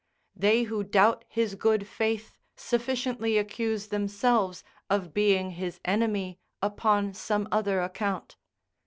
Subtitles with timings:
[0.35, 7.47] They who doubt his good faith sufficiently accuse themselves of being his enemy upon some
[7.51, 8.35] other account.